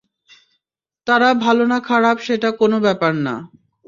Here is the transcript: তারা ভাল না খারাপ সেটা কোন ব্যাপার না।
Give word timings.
তারা 1.07 1.29
ভাল 1.43 1.57
না 1.65 1.77
খারাপ 1.87 2.17
সেটা 2.19 2.49
কোন 2.59 2.71
ব্যাপার 2.79 3.13
না। 3.25 3.35